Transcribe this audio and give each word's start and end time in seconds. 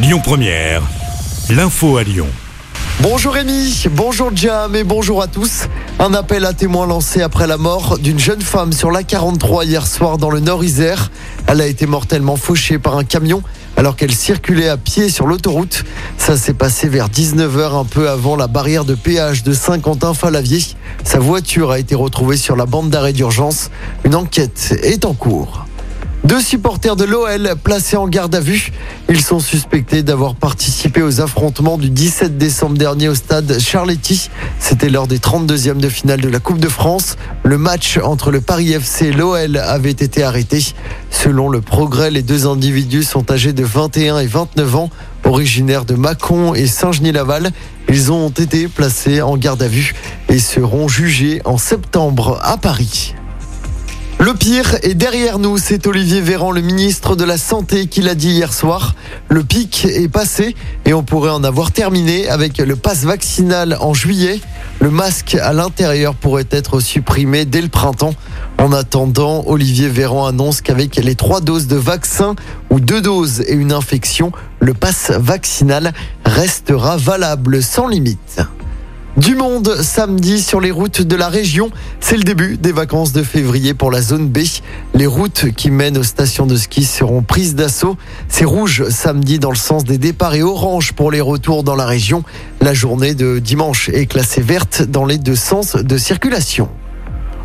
Lyon 0.00 0.20
Première, 0.22 0.82
l'info 1.50 1.96
à 1.96 2.04
Lyon. 2.04 2.28
Bonjour 3.00 3.32
Rémi, 3.32 3.86
bonjour 3.90 4.30
Jam 4.32 4.76
et 4.76 4.84
bonjour 4.84 5.20
à 5.20 5.26
tous. 5.26 5.64
Un 5.98 6.14
appel 6.14 6.44
à 6.44 6.52
témoins 6.52 6.86
lancé 6.86 7.20
après 7.20 7.48
la 7.48 7.56
mort 7.56 7.98
d'une 7.98 8.20
jeune 8.20 8.40
femme 8.40 8.72
sur 8.72 8.92
la 8.92 9.02
43 9.02 9.64
hier 9.64 9.84
soir 9.88 10.16
dans 10.16 10.30
le 10.30 10.38
Nord-Isère. 10.38 11.10
Elle 11.48 11.60
a 11.60 11.66
été 11.66 11.86
mortellement 11.86 12.36
fauchée 12.36 12.78
par 12.78 12.96
un 12.96 13.02
camion 13.02 13.42
alors 13.76 13.96
qu'elle 13.96 14.14
circulait 14.14 14.68
à 14.68 14.76
pied 14.76 15.08
sur 15.08 15.26
l'autoroute. 15.26 15.82
Ça 16.16 16.36
s'est 16.36 16.54
passé 16.54 16.88
vers 16.88 17.08
19h 17.08 17.80
un 17.80 17.84
peu 17.84 18.08
avant 18.08 18.36
la 18.36 18.46
barrière 18.46 18.84
de 18.84 18.94
péage 18.94 19.42
de 19.42 19.52
Saint-Quentin-Falavier. 19.52 20.62
Sa 21.02 21.18
voiture 21.18 21.72
a 21.72 21.80
été 21.80 21.96
retrouvée 21.96 22.36
sur 22.36 22.54
la 22.54 22.66
bande 22.66 22.88
d'arrêt 22.88 23.12
d'urgence. 23.12 23.72
Une 24.04 24.14
enquête 24.14 24.78
est 24.84 25.04
en 25.04 25.14
cours. 25.14 25.67
Deux 26.24 26.40
supporters 26.40 26.96
de 26.96 27.04
l'OL 27.04 27.54
placés 27.62 27.96
en 27.96 28.08
garde 28.08 28.34
à 28.34 28.40
vue. 28.40 28.72
Ils 29.08 29.22
sont 29.22 29.38
suspectés 29.38 30.02
d'avoir 30.02 30.34
participé 30.34 31.00
aux 31.00 31.20
affrontements 31.20 31.78
du 31.78 31.90
17 31.90 32.36
décembre 32.36 32.76
dernier 32.76 33.08
au 33.08 33.14
stade 33.14 33.58
Charletti. 33.58 34.28
C'était 34.58 34.90
lors 34.90 35.06
des 35.06 35.18
32e 35.18 35.78
de 35.78 35.88
finale 35.88 36.20
de 36.20 36.28
la 36.28 36.40
Coupe 36.40 36.58
de 36.58 36.68
France. 36.68 37.16
Le 37.44 37.56
match 37.56 37.98
entre 38.02 38.30
le 38.30 38.40
Paris 38.40 38.72
FC 38.72 39.06
et 39.06 39.12
l'OL 39.12 39.56
avait 39.56 39.90
été 39.90 40.24
arrêté. 40.24 40.62
Selon 41.10 41.48
le 41.48 41.60
progrès, 41.60 42.10
les 42.10 42.22
deux 42.22 42.46
individus 42.46 43.04
sont 43.04 43.30
âgés 43.30 43.52
de 43.52 43.64
21 43.64 44.18
et 44.18 44.26
29 44.26 44.76
ans, 44.76 44.90
originaires 45.24 45.84
de 45.84 45.94
Mâcon 45.94 46.52
et 46.52 46.66
Saint-Genis-Laval. 46.66 47.52
Ils 47.88 48.12
ont 48.12 48.28
été 48.28 48.68
placés 48.68 49.22
en 49.22 49.36
garde 49.36 49.62
à 49.62 49.68
vue 49.68 49.94
et 50.28 50.40
seront 50.40 50.88
jugés 50.88 51.40
en 51.44 51.58
septembre 51.58 52.38
à 52.42 52.58
Paris. 52.58 53.14
Le 54.28 54.34
pire 54.34 54.76
est 54.82 54.92
derrière 54.92 55.38
nous, 55.38 55.56
c'est 55.56 55.86
Olivier 55.86 56.20
Véran, 56.20 56.50
le 56.50 56.60
ministre 56.60 57.16
de 57.16 57.24
la 57.24 57.38
Santé, 57.38 57.86
qui 57.86 58.02
l'a 58.02 58.14
dit 58.14 58.28
hier 58.28 58.52
soir. 58.52 58.94
Le 59.30 59.42
pic 59.42 59.86
est 59.86 60.08
passé 60.08 60.54
et 60.84 60.92
on 60.92 61.02
pourrait 61.02 61.30
en 61.30 61.42
avoir 61.44 61.72
terminé 61.72 62.28
avec 62.28 62.58
le 62.58 62.76
pass 62.76 63.04
vaccinal 63.04 63.78
en 63.80 63.94
juillet. 63.94 64.38
Le 64.80 64.90
masque 64.90 65.34
à 65.40 65.54
l'intérieur 65.54 66.14
pourrait 66.14 66.46
être 66.50 66.80
supprimé 66.80 67.46
dès 67.46 67.62
le 67.62 67.68
printemps. 67.68 68.12
En 68.58 68.70
attendant, 68.74 69.44
Olivier 69.46 69.88
Véran 69.88 70.26
annonce 70.26 70.60
qu'avec 70.60 70.96
les 70.96 71.14
trois 71.14 71.40
doses 71.40 71.66
de 71.66 71.76
vaccin 71.76 72.36
ou 72.68 72.80
deux 72.80 73.00
doses 73.00 73.40
et 73.40 73.54
une 73.54 73.72
infection, 73.72 74.32
le 74.60 74.74
pass 74.74 75.10
vaccinal 75.10 75.94
restera 76.26 76.98
valable 76.98 77.62
sans 77.62 77.88
limite. 77.88 78.42
Du 79.18 79.34
monde 79.34 79.82
samedi 79.82 80.40
sur 80.40 80.60
les 80.60 80.70
routes 80.70 81.02
de 81.02 81.16
la 81.16 81.28
région. 81.28 81.72
C'est 81.98 82.16
le 82.16 82.22
début 82.22 82.56
des 82.56 82.70
vacances 82.70 83.12
de 83.12 83.24
février 83.24 83.74
pour 83.74 83.90
la 83.90 84.00
zone 84.00 84.28
B. 84.28 84.38
Les 84.94 85.08
routes 85.08 85.50
qui 85.56 85.72
mènent 85.72 85.98
aux 85.98 86.04
stations 86.04 86.46
de 86.46 86.54
ski 86.54 86.84
seront 86.84 87.22
prises 87.22 87.56
d'assaut. 87.56 87.96
C'est 88.28 88.44
rouge 88.44 88.88
samedi 88.90 89.40
dans 89.40 89.50
le 89.50 89.56
sens 89.56 89.82
des 89.82 89.98
départs 89.98 90.36
et 90.36 90.44
orange 90.44 90.92
pour 90.92 91.10
les 91.10 91.20
retours 91.20 91.64
dans 91.64 91.74
la 91.74 91.84
région. 91.84 92.22
La 92.60 92.74
journée 92.74 93.14
de 93.14 93.40
dimanche 93.40 93.88
est 93.88 94.06
classée 94.06 94.40
verte 94.40 94.82
dans 94.82 95.04
les 95.04 95.18
deux 95.18 95.34
sens 95.34 95.74
de 95.74 95.98
circulation. 95.98 96.68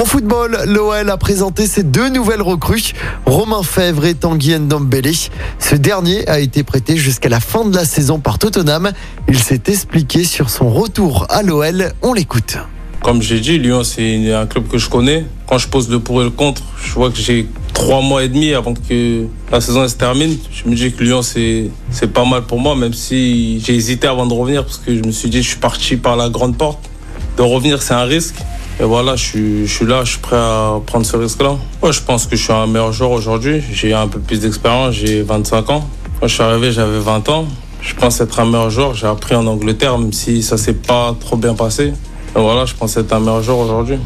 En 0.00 0.04
football, 0.04 0.56
l'OL 0.66 1.10
a 1.10 1.16
présenté 1.16 1.66
ses 1.66 1.82
deux 1.82 2.08
nouvelles 2.08 2.40
recrues, 2.40 2.92
Romain 3.26 3.64
Fèvre 3.64 4.04
et 4.04 4.14
Tanguy 4.14 4.56
Ndombele. 4.56 5.10
Ce 5.58 5.74
dernier 5.74 6.26
a 6.28 6.38
été 6.38 6.62
prêté 6.62 6.96
jusqu'à 6.96 7.28
la 7.28 7.40
fin 7.40 7.64
de 7.64 7.74
la 7.74 7.84
saison 7.84 8.20
par 8.20 8.38
Tottenham. 8.38 8.92
Il 9.26 9.40
s'est 9.40 9.62
expliqué 9.66 10.22
sur 10.22 10.50
son 10.50 10.70
retour 10.70 11.26
à 11.30 11.42
l'OL. 11.42 11.92
On 12.02 12.12
l'écoute. 12.12 12.58
Comme 13.02 13.22
j'ai 13.22 13.40
dit, 13.40 13.58
Lyon, 13.58 13.82
c'est 13.82 14.32
un 14.32 14.46
club 14.46 14.68
que 14.68 14.78
je 14.78 14.88
connais. 14.88 15.26
Quand 15.48 15.58
je 15.58 15.66
pose 15.66 15.88
le 15.88 15.98
pour 15.98 16.20
et 16.20 16.24
le 16.24 16.30
contre, 16.30 16.62
je 16.80 16.92
vois 16.92 17.10
que 17.10 17.18
j'ai 17.18 17.48
trois 17.74 18.00
mois 18.00 18.22
et 18.22 18.28
demi 18.28 18.54
avant 18.54 18.74
que 18.74 19.26
la 19.50 19.60
saison 19.60 19.88
se 19.88 19.96
termine. 19.96 20.36
Je 20.52 20.70
me 20.70 20.76
dis 20.76 20.92
que 20.92 21.02
Lyon, 21.02 21.22
c'est 21.22 21.70
pas 22.14 22.24
mal 22.24 22.42
pour 22.42 22.60
moi, 22.60 22.76
même 22.76 22.94
si 22.94 23.58
j'ai 23.66 23.74
hésité 23.74 24.06
avant 24.06 24.26
de 24.26 24.32
revenir 24.32 24.64
parce 24.64 24.78
que 24.78 24.96
je 24.96 25.02
me 25.02 25.10
suis 25.10 25.28
dit, 25.28 25.42
je 25.42 25.48
suis 25.48 25.58
parti 25.58 25.96
par 25.96 26.14
la 26.14 26.28
grande 26.28 26.56
porte. 26.56 26.88
De 27.36 27.42
revenir, 27.42 27.82
c'est 27.82 27.94
un 27.94 28.04
risque. 28.04 28.36
Et 28.80 28.84
voilà, 28.84 29.16
je 29.16 29.64
suis, 29.66 29.86
là, 29.86 30.04
je 30.04 30.10
suis 30.12 30.20
prêt 30.20 30.36
à 30.36 30.74
prendre 30.86 31.04
ce 31.04 31.16
risque-là. 31.16 31.56
Ouais, 31.82 31.92
je 31.92 32.00
pense 32.00 32.26
que 32.26 32.36
je 32.36 32.42
suis 32.44 32.52
un 32.52 32.68
meilleur 32.68 32.92
joueur 32.92 33.10
aujourd'hui. 33.10 33.60
J'ai 33.72 33.92
un 33.92 34.06
peu 34.06 34.20
plus 34.20 34.40
d'expérience, 34.40 34.94
j'ai 34.94 35.22
25 35.22 35.70
ans. 35.70 35.88
Quand 36.20 36.28
je 36.28 36.34
suis 36.34 36.42
arrivé, 36.44 36.70
j'avais 36.70 37.00
20 37.00 37.28
ans. 37.28 37.46
Je 37.80 37.94
pense 37.94 38.20
être 38.20 38.38
un 38.38 38.44
meilleur 38.44 38.70
joueur. 38.70 38.94
J'ai 38.94 39.08
appris 39.08 39.34
en 39.34 39.46
Angleterre, 39.48 39.98
même 39.98 40.12
si 40.12 40.44
ça 40.44 40.56
s'est 40.56 40.74
pas 40.74 41.16
trop 41.18 41.36
bien 41.36 41.54
passé. 41.54 41.92
Et 42.36 42.40
voilà, 42.40 42.66
je 42.66 42.74
pense 42.74 42.96
être 42.96 43.12
un 43.12 43.18
meilleur 43.18 43.42
joueur 43.42 43.58
aujourd'hui. 43.58 43.98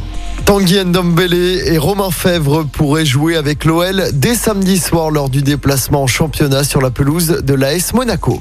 Tanguy 0.47 0.83
Ndombele 0.83 1.35
et 1.35 1.77
Romain 1.77 2.11
Fèvre 2.11 2.65
pourraient 2.65 3.05
jouer 3.05 3.37
avec 3.37 3.67
l'OL 3.67 4.05
dès 4.15 4.35
samedi 4.35 4.79
soir 4.79 5.11
lors 5.11 5.29
du 5.29 5.43
déplacement 5.43 6.05
en 6.05 6.07
championnat 6.07 6.65
sur 6.65 6.81
la 6.81 6.91
pelouse 6.91 7.43
de 7.45 7.55
l'AS 7.55 7.93
Monaco. 7.93 8.41